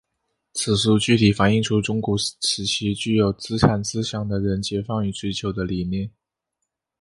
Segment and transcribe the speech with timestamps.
[0.55, 2.33] 此书具体反映出中古时
[2.65, 6.09] 期具有资产思想的人解放与追求的理念。